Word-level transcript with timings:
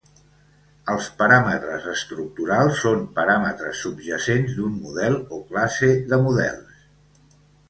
Els 0.93 1.09
paràmetres 1.17 1.85
estructurals 1.91 2.79
són 2.85 3.03
paràmetres 3.19 3.83
subjacents 3.89 4.57
d'un 4.61 4.81
model 4.87 5.19
o 5.39 5.41
classe 5.53 5.93
de 6.15 6.21
models. 6.27 6.83